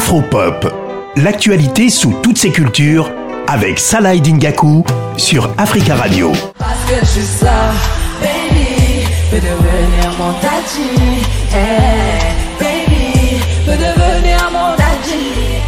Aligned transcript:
Afropop, 0.00 0.66
l'actualité 1.16 1.90
sous 1.90 2.14
toutes 2.22 2.38
ses 2.38 2.50
cultures 2.50 3.12
avec 3.46 3.78
Salah 3.78 4.16
Dingaku 4.16 4.82
sur 5.18 5.52
Africa 5.58 5.94
Radio. 5.94 6.32
Parce 6.58 6.82
que 6.88 7.00
je 7.00 7.04
suis 7.04 7.20
ça, 7.20 7.70
baby, 8.22 9.04
peut 9.30 9.36
devenir 9.36 10.10
mon 10.18 10.32
daddy. 10.40 11.20
Hey, 11.52 12.32
baby, 12.58 13.42
peut 13.66 13.72
devenir 13.72 14.50
mon 14.50 14.70
daddy. 14.74 15.60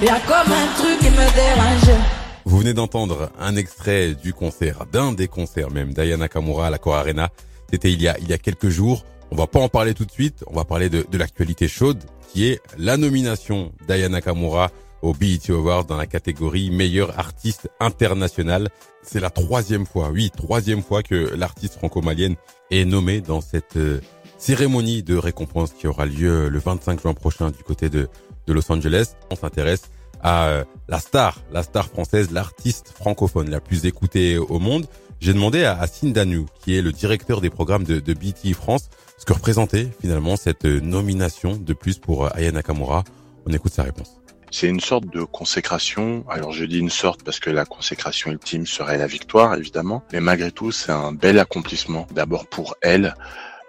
Y'a 0.00 0.20
comme 0.20 0.52
un 0.52 0.80
truc 0.80 1.00
qui 1.00 1.10
me 1.10 1.34
dérange. 1.34 1.98
Vous 2.44 2.56
venez 2.56 2.72
d'entendre 2.72 3.30
un 3.40 3.56
extrait 3.56 4.14
du 4.14 4.32
concert, 4.32 4.86
d'un 4.92 5.10
des 5.10 5.26
concerts 5.26 5.72
même, 5.72 5.92
d'Ayana 5.92 6.28
Kamura 6.28 6.68
à 6.68 6.70
la 6.70 6.78
Core 6.78 6.94
Arena. 6.94 7.30
C'était 7.68 7.90
il 7.90 8.00
y 8.00 8.06
a, 8.06 8.16
il 8.20 8.28
y 8.28 8.32
a 8.32 8.38
quelques 8.38 8.68
jours. 8.68 9.04
On 9.30 9.36
va 9.36 9.46
pas 9.46 9.60
en 9.60 9.68
parler 9.68 9.94
tout 9.94 10.04
de 10.04 10.10
suite. 10.10 10.44
On 10.46 10.54
va 10.54 10.64
parler 10.64 10.88
de, 10.88 11.06
de 11.10 11.18
l'actualité 11.18 11.68
chaude, 11.68 12.02
qui 12.32 12.46
est 12.46 12.60
la 12.78 12.96
nomination 12.96 13.72
d'Ayana 13.86 14.20
Kamura 14.20 14.70
au 15.02 15.14
BET 15.14 15.50
Awards 15.50 15.84
dans 15.84 15.96
la 15.96 16.06
catégorie 16.06 16.70
meilleur 16.70 17.18
artiste 17.18 17.70
international. 17.80 18.68
C'est 19.02 19.20
la 19.20 19.30
troisième 19.30 19.86
fois, 19.86 20.10
oui, 20.10 20.30
troisième 20.30 20.82
fois 20.82 21.02
que 21.02 21.34
l'artiste 21.36 21.74
franco-malienne 21.74 22.36
est 22.70 22.84
nommée 22.84 23.20
dans 23.20 23.40
cette 23.40 23.76
euh, 23.76 24.00
cérémonie 24.36 25.02
de 25.02 25.16
récompense 25.16 25.72
qui 25.72 25.86
aura 25.86 26.06
lieu 26.06 26.48
le 26.48 26.58
25 26.58 27.00
juin 27.00 27.14
prochain 27.14 27.50
du 27.50 27.62
côté 27.62 27.88
de, 27.88 28.08
de 28.46 28.52
Los 28.52 28.70
Angeles. 28.70 29.14
On 29.30 29.36
s'intéresse 29.36 29.82
à 30.22 30.48
euh, 30.48 30.64
la 30.88 30.98
star, 30.98 31.40
la 31.50 31.62
star 31.62 31.86
française, 31.88 32.30
l'artiste 32.30 32.92
francophone 32.94 33.48
la 33.48 33.60
plus 33.60 33.86
écoutée 33.86 34.36
au 34.36 34.58
monde. 34.58 34.86
J'ai 35.20 35.34
demandé 35.34 35.64
à, 35.64 35.78
à 35.78 35.86
Danou, 36.02 36.46
qui 36.64 36.74
est 36.78 36.80
le 36.80 36.92
directeur 36.92 37.42
des 37.42 37.50
programmes 37.50 37.84
de, 37.84 38.00
de 38.00 38.14
BT 38.14 38.54
France, 38.54 38.88
ce 39.18 39.26
que 39.26 39.34
représentait 39.34 39.88
finalement 40.00 40.34
cette 40.36 40.64
euh, 40.64 40.80
nomination 40.80 41.56
de 41.56 41.74
plus 41.74 41.98
pour 41.98 42.24
euh, 42.24 42.30
Aya 42.32 42.50
Nakamura. 42.52 43.04
On 43.44 43.52
écoute 43.52 43.72
sa 43.72 43.82
réponse. 43.82 44.18
C'est 44.50 44.66
une 44.66 44.80
sorte 44.80 45.12
de 45.12 45.22
consécration. 45.22 46.24
Alors 46.30 46.52
je 46.52 46.64
dis 46.64 46.78
une 46.78 46.88
sorte 46.88 47.22
parce 47.22 47.38
que 47.38 47.50
la 47.50 47.66
consécration 47.66 48.30
ultime 48.30 48.64
serait 48.66 48.96
la 48.96 49.06
victoire, 49.06 49.54
évidemment. 49.56 50.02
Mais 50.14 50.20
malgré 50.20 50.52
tout, 50.52 50.72
c'est 50.72 50.90
un 50.90 51.12
bel 51.12 51.38
accomplissement. 51.38 52.06
D'abord 52.12 52.46
pour 52.46 52.76
elle. 52.80 53.14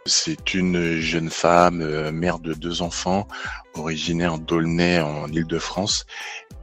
C'est 0.06 0.54
une 0.54 1.00
jeune 1.00 1.30
femme, 1.30 2.12
mère 2.12 2.40
de 2.40 2.54
deux 2.54 2.82
enfants, 2.82 3.28
originaire 3.76 4.40
d'Aulnay 4.40 5.02
en 5.02 5.28
Île-de-France. 5.28 6.06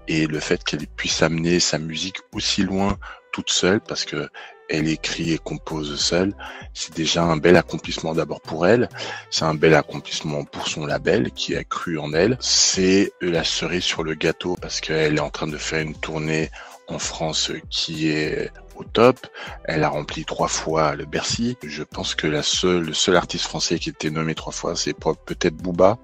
Et 0.08 0.26
le 0.26 0.40
fait 0.40 0.64
qu'elle 0.64 0.86
puisse 0.88 1.22
amener 1.22 1.60
sa 1.60 1.78
musique 1.78 2.16
aussi 2.32 2.62
loin 2.62 2.98
toute 3.32 3.50
seule, 3.50 3.80
parce 3.80 4.04
que 4.04 4.28
elle 4.68 4.88
écrit 4.88 5.32
et 5.32 5.38
compose 5.38 5.98
seule, 5.98 6.34
c'est 6.74 6.94
déjà 6.94 7.22
un 7.22 7.36
bel 7.36 7.56
accomplissement 7.56 8.14
d'abord 8.14 8.40
pour 8.40 8.66
elle, 8.66 8.88
c'est 9.30 9.44
un 9.44 9.54
bel 9.54 9.74
accomplissement 9.74 10.44
pour 10.44 10.68
son 10.68 10.86
label 10.86 11.30
qui 11.32 11.56
a 11.56 11.64
cru 11.64 11.98
en 11.98 12.12
elle, 12.12 12.36
c'est 12.40 13.12
la 13.20 13.44
cerise 13.44 13.84
sur 13.84 14.02
le 14.02 14.14
gâteau 14.14 14.56
parce 14.60 14.80
qu'elle 14.80 15.16
est 15.16 15.20
en 15.20 15.30
train 15.30 15.46
de 15.46 15.58
faire 15.58 15.80
une 15.80 15.94
tournée 15.94 16.50
en 16.88 16.98
France 16.98 17.52
qui 17.70 18.08
est 18.08 18.50
au 18.76 18.84
top. 18.84 19.26
Elle 19.64 19.84
a 19.84 19.88
rempli 19.88 20.24
trois 20.24 20.48
fois 20.48 20.94
le 20.94 21.04
Bercy. 21.04 21.56
Je 21.62 21.82
pense 21.82 22.14
que 22.14 22.26
la 22.26 22.42
seule, 22.42 22.84
le 22.84 22.94
seul 22.94 23.16
artiste 23.16 23.44
français 23.44 23.78
qui 23.78 23.90
était 23.90 24.10
nommé 24.10 24.34
trois 24.34 24.52
fois, 24.52 24.74
c'est 24.76 24.94
peut-être 24.94 25.56
Booba. 25.56 25.98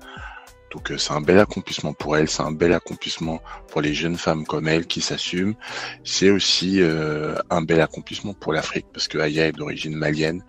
Donc 0.74 0.90
euh, 0.90 0.98
c'est 0.98 1.12
un 1.12 1.20
bel 1.20 1.38
accomplissement 1.38 1.92
pour 1.92 2.16
elle, 2.16 2.28
c'est 2.28 2.42
un 2.42 2.50
bel 2.50 2.72
accomplissement 2.72 3.40
pour 3.68 3.80
les 3.80 3.94
jeunes 3.94 4.16
femmes 4.16 4.44
comme 4.44 4.66
elle 4.66 4.86
qui 4.86 5.00
s'assument. 5.00 5.54
C'est 6.02 6.30
aussi 6.30 6.82
euh, 6.82 7.36
un 7.48 7.62
bel 7.62 7.80
accomplissement 7.80 8.34
pour 8.34 8.52
l'Afrique 8.52 8.86
parce 8.92 9.06
que 9.06 9.18
Aya 9.18 9.46
est 9.46 9.52
d'origine 9.52 9.94
malienne. 9.94 10.42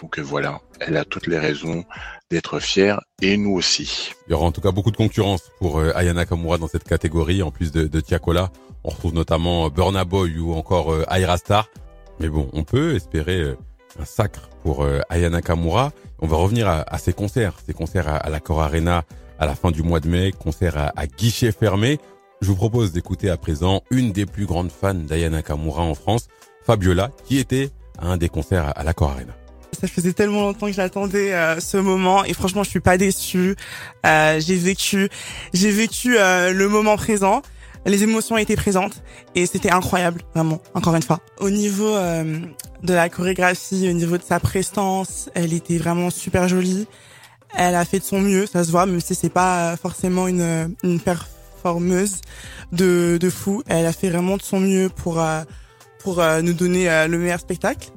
Donc 0.00 0.18
euh, 0.18 0.22
voilà, 0.22 0.62
elle 0.80 0.96
a 0.96 1.04
toutes 1.04 1.26
les 1.26 1.38
raisons 1.38 1.84
d'être 2.30 2.60
fière 2.60 3.02
et 3.20 3.36
nous 3.36 3.52
aussi. 3.52 4.12
Il 4.26 4.30
y 4.30 4.34
aura 4.34 4.46
en 4.46 4.52
tout 4.52 4.62
cas 4.62 4.70
beaucoup 4.70 4.90
de 4.90 4.96
concurrence 4.96 5.42
pour 5.58 5.82
Ayana 5.82 6.24
Kamura 6.24 6.56
dans 6.56 6.68
cette 6.68 6.84
catégorie. 6.84 7.42
En 7.42 7.50
plus 7.50 7.70
de, 7.70 7.86
de 7.86 8.00
Tiakola, 8.00 8.50
on 8.84 8.88
retrouve 8.88 9.12
notamment 9.12 9.68
Burna 9.68 10.04
Boy 10.04 10.38
ou 10.38 10.54
encore 10.54 10.94
Aira 11.10 11.36
Star. 11.36 11.68
Mais 12.20 12.28
bon, 12.28 12.48
on 12.54 12.64
peut 12.64 12.96
espérer 12.96 13.54
un 13.98 14.04
sacre 14.04 14.48
pour 14.62 14.86
Ayana 15.08 15.42
Kamura. 15.42 15.92
On 16.20 16.26
va 16.26 16.36
revenir 16.36 16.68
à, 16.68 16.98
ses 16.98 17.12
concerts, 17.12 17.54
ses 17.64 17.72
concerts 17.72 18.08
à, 18.08 18.16
à 18.16 18.28
la 18.28 18.40
Cor 18.40 18.60
Arena 18.60 19.04
à 19.38 19.46
la 19.46 19.54
fin 19.54 19.70
du 19.70 19.82
mois 19.82 20.00
de 20.00 20.08
mai, 20.08 20.32
concert 20.32 20.76
à, 20.76 21.06
guichet 21.06 21.52
fermé. 21.52 21.98
Je 22.40 22.48
vous 22.48 22.56
propose 22.56 22.92
d'écouter 22.92 23.30
à 23.30 23.36
présent 23.36 23.82
une 23.90 24.12
des 24.12 24.26
plus 24.26 24.46
grandes 24.46 24.70
fans 24.70 24.94
d'Ayana 24.94 25.42
Kamura 25.42 25.82
en 25.82 25.94
France, 25.94 26.28
Fabiola, 26.64 27.10
qui 27.24 27.38
était 27.38 27.70
à 27.98 28.06
un 28.06 28.16
des 28.16 28.28
concerts 28.28 28.72
à, 28.76 28.84
la 28.84 28.92
Cor 28.92 29.10
Arena. 29.10 29.34
Ça 29.80 29.86
faisait 29.86 30.12
tellement 30.12 30.42
longtemps 30.42 30.66
que 30.66 30.72
j'attendais 30.72 31.32
euh, 31.34 31.60
ce 31.60 31.76
moment 31.76 32.24
et 32.24 32.32
franchement 32.32 32.64
je 32.64 32.70
suis 32.70 32.80
pas 32.80 32.96
déçue. 32.96 33.54
Euh, 34.06 34.40
j'ai 34.40 34.56
vécu, 34.56 35.08
j'ai 35.52 35.70
vécu 35.70 36.16
euh, 36.16 36.52
le 36.52 36.68
moment 36.68 36.96
présent. 36.96 37.42
Les 37.86 38.02
émotions 38.02 38.36
étaient 38.36 38.56
présentes 38.56 39.02
et 39.34 39.46
c'était 39.46 39.70
incroyable, 39.70 40.22
vraiment, 40.34 40.60
encore 40.74 40.94
une 40.94 41.02
fois. 41.02 41.20
Au 41.38 41.48
niveau 41.48 41.88
euh, 41.88 42.38
de 42.82 42.94
la 42.94 43.08
chorégraphie, 43.08 43.88
au 43.88 43.92
niveau 43.92 44.18
de 44.18 44.22
sa 44.22 44.40
prestance, 44.40 45.30
elle 45.34 45.52
était 45.52 45.78
vraiment 45.78 46.10
super 46.10 46.48
jolie. 46.48 46.86
Elle 47.56 47.74
a 47.74 47.84
fait 47.84 47.98
de 47.98 48.04
son 48.04 48.20
mieux, 48.20 48.46
ça 48.46 48.64
se 48.64 48.70
voit, 48.70 48.86
même 48.86 49.00
si 49.00 49.14
c'est 49.14 49.30
pas 49.30 49.76
forcément 49.76 50.28
une, 50.28 50.74
une 50.82 51.00
performeuse 51.00 52.20
de, 52.72 53.18
de 53.20 53.30
fou. 53.30 53.62
Elle 53.66 53.86
a 53.86 53.92
fait 53.92 54.10
vraiment 54.10 54.36
de 54.36 54.42
son 54.42 54.60
mieux 54.60 54.88
pour, 54.88 55.20
euh, 55.20 55.42
pour 56.00 56.20
euh, 56.20 56.42
nous 56.42 56.52
donner 56.52 56.90
euh, 56.90 57.06
le 57.08 57.18
meilleur 57.18 57.40
spectacle. 57.40 57.90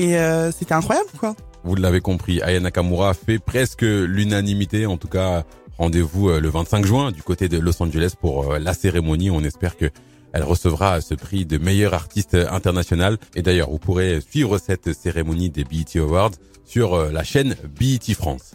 Et 0.00 0.16
c'était 0.56 0.74
incroyable, 0.74 1.08
quoi. 1.18 1.34
Vous 1.64 1.74
l'avez 1.74 2.00
compris, 2.00 2.40
Aya 2.40 2.60
Nakamura 2.60 3.14
fait 3.14 3.40
presque 3.40 3.82
l'unanimité. 3.82 4.86
En 4.86 4.96
tout 4.96 5.08
cas, 5.08 5.42
rendez-vous 5.76 6.28
le 6.28 6.48
25 6.48 6.86
juin 6.86 7.10
du 7.10 7.24
côté 7.24 7.48
de 7.48 7.58
Los 7.58 7.82
Angeles 7.82 8.12
pour 8.18 8.58
la 8.58 8.74
cérémonie. 8.74 9.28
On 9.32 9.42
espère 9.42 9.76
que 9.76 9.90
elle 10.32 10.44
recevra 10.44 11.00
ce 11.00 11.14
prix 11.14 11.46
de 11.46 11.58
meilleur 11.58 11.94
artiste 11.94 12.36
international. 12.36 13.18
Et 13.34 13.42
d'ailleurs, 13.42 13.70
vous 13.70 13.80
pourrez 13.80 14.20
suivre 14.20 14.58
cette 14.58 14.92
cérémonie 14.92 15.50
des 15.50 15.64
BET 15.64 15.98
Awards 15.98 16.30
sur 16.64 16.96
la 17.10 17.24
chaîne 17.24 17.56
BET 17.76 18.14
France. 18.14 18.47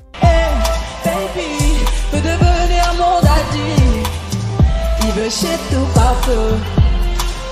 Veut 5.16 5.30
chez 5.30 5.58
tout 5.70 5.86
partout. 5.94 6.58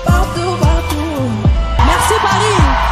Partout, 0.04 0.56
partout. 0.60 1.30
Merci 1.86 2.14
Paris. 2.20 2.91